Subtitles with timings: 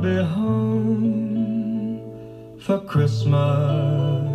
[0.00, 2.00] be home
[2.58, 4.32] for Christmas.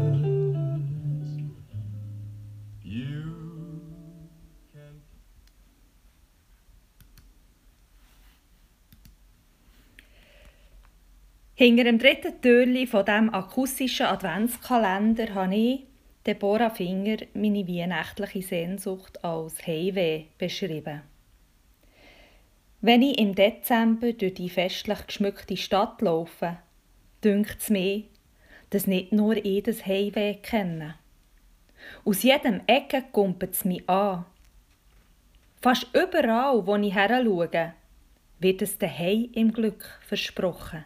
[11.60, 15.88] Hinter dem dritten Türli von diesem akustischen Adventskalender habe ich,
[16.28, 21.02] Deborah Finger, meine weihnachtliche Sehnsucht als Heimweh beschrieben.
[22.80, 26.58] Wenn ich im Dezember durch die festlich geschmückte Stadt laufe,
[27.24, 28.04] dünkt es mir,
[28.70, 30.96] dass nicht nur ich das Heimweh kenne.
[32.06, 34.26] Aus jedem Ecke kumpelt es mich an.
[35.60, 37.74] Fast überall, wo ich her schaue,
[38.40, 40.84] wird es daheim im Glück versprochen.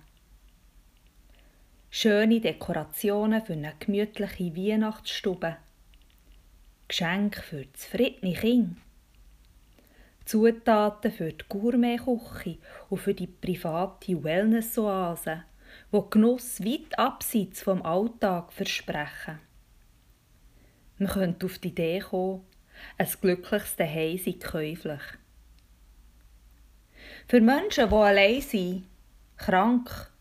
[1.90, 5.58] Schöne Dekorationen für eine gemütliche Weihnachtsstube.
[6.88, 8.76] Geschenke für zufriedene Kinder.
[10.32, 12.58] Zutaten für die Gourmet-Küche
[12.90, 15.44] und für die private Wellness-Oase,
[15.92, 19.40] wo Genuss weit abseits vom Alltag versprechen.
[21.00, 22.46] Man könnte auf die Idee kommen,
[22.98, 25.02] ein glückliches Zuhause sei käuflich.
[27.28, 28.86] Für Menschen, die allein sind,
[29.36, 30.14] krank,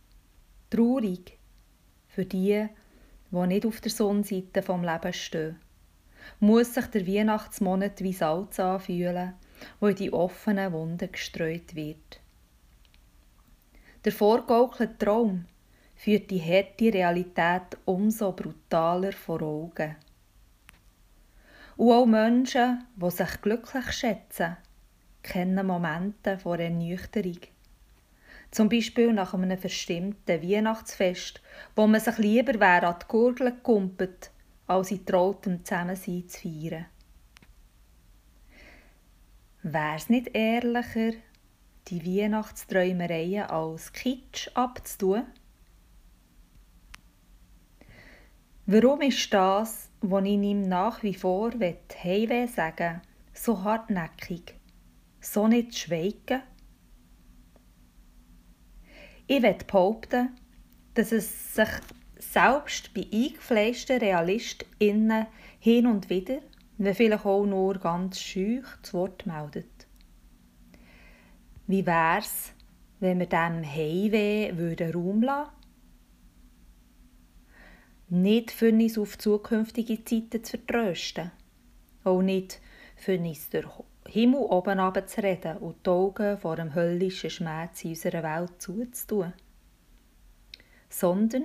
[0.71, 1.39] traurig,
[2.09, 2.67] für die,
[3.31, 5.61] die nicht auf der Sonnenseite vom Leben stehen,
[6.41, 9.35] muss sich der Weihnachtsmonat wie Salz anfühlen,
[9.79, 12.21] wo in die offenen Wunden gestreut wird.
[14.05, 15.45] Der vorgaukelte Traum
[15.95, 19.97] führt die harte Realität umso brutaler vor Augen.
[21.77, 24.57] Und auch Menschen, die sich glücklich schätzen,
[25.23, 27.41] kennen Momente vor Ernüchterung.
[28.51, 31.41] Zum Beispiel nach einem verstimmten Weihnachtsfest,
[31.77, 34.31] wo man sich lieber wäre an die Gurgel gekumpelt,
[34.67, 36.87] als in trautem Zusammensein zu feiern.
[39.63, 41.13] Wär's nicht ehrlicher,
[41.89, 45.25] die Weihnachtsträumereien als Kitsch abzutun?
[48.65, 53.03] Warum ist das, was ich ihm nach wie vor Heimweh sagen
[53.35, 54.55] so hartnäckig,
[55.21, 56.43] so nicht schweigen?
[59.27, 60.37] Ich will behaupten,
[60.95, 61.69] dass es sich
[62.19, 65.27] selbst bei eingefleischten RealistInnen
[65.59, 66.41] hin und wieder
[66.83, 69.87] wenn vielleicht auch nur ganz schüch zu Wort meldet.
[71.67, 72.55] Wie wär's,
[73.01, 75.51] wenn wir dem Heimweh würden Raum lassen?
[78.09, 81.31] Nicht für uns auf zukünftige Zeiten zu vertrösten.
[82.03, 82.63] Auch nicht
[82.97, 83.67] für uns den
[84.09, 89.35] Himmel oben zu reden und die Augen vor dem höllischen Schmerz in unserer Welt zuzutun.
[90.89, 91.45] Sondern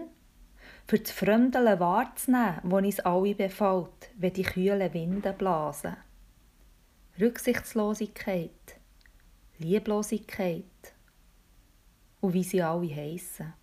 [0.87, 5.97] für das Fremdeln wahrzunehmen, das uns alle befällt, wenn die kühlen Winde blasen.
[7.19, 8.79] Rücksichtslosigkeit,
[9.57, 10.63] Lieblosigkeit
[12.21, 13.53] und wie sie alle heissen.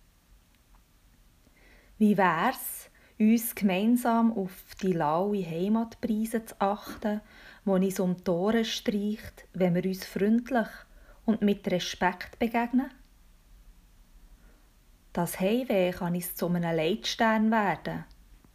[1.97, 2.89] Wie wär's,
[3.19, 4.51] uns gemeinsam auf
[4.81, 7.21] die laue Heimatpreise zu achten,
[7.65, 10.67] die uns um die Ohren streicht, wenn wir uns freundlich
[11.25, 12.89] und mit Respekt begegnen?
[15.13, 18.03] Das Heimweh kann uns zu einem Leitstern werden,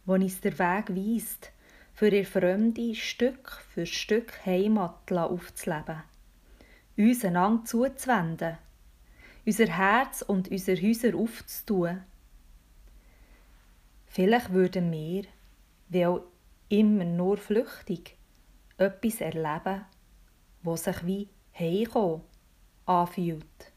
[0.05, 1.53] wo uns der Weg weist,
[1.93, 6.03] für ihr Fremde Stück für Stück Heimat aufzuleben,
[6.97, 8.57] uns einander zuzuwenden,
[9.45, 12.03] unser Herz und unser Häuser aufzutun.
[14.07, 15.23] Vielleicht würden wir,
[15.87, 16.23] wie auch
[16.67, 18.17] immer nur flüchtig,
[18.77, 19.85] etwas erleben,
[20.63, 22.21] was sich wie Heimkommen
[22.85, 23.68] anfühlt.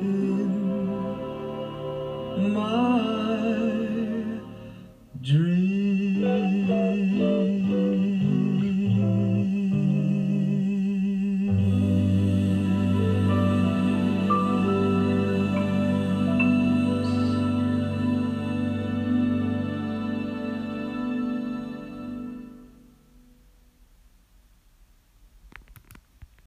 [0.00, 0.55] in
[2.55, 2.89] my